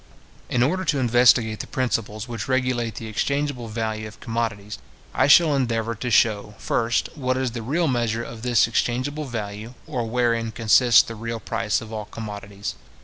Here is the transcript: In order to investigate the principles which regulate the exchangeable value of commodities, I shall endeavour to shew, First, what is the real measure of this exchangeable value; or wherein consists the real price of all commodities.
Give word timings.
In 0.49 0.63
order 0.63 0.83
to 0.83 0.97
investigate 0.97 1.59
the 1.59 1.67
principles 1.67 2.27
which 2.27 2.47
regulate 2.47 2.95
the 2.95 3.05
exchangeable 3.05 3.67
value 3.67 4.07
of 4.07 4.19
commodities, 4.19 4.79
I 5.13 5.27
shall 5.27 5.55
endeavour 5.55 5.93
to 5.93 6.09
shew, 6.09 6.55
First, 6.57 7.09
what 7.13 7.37
is 7.37 7.51
the 7.51 7.61
real 7.61 7.87
measure 7.87 8.23
of 8.23 8.41
this 8.41 8.67
exchangeable 8.67 9.25
value; 9.25 9.75
or 9.85 10.09
wherein 10.09 10.53
consists 10.53 11.03
the 11.03 11.13
real 11.13 11.39
price 11.39 11.81
of 11.81 11.93
all 11.93 12.05
commodities. 12.05 12.73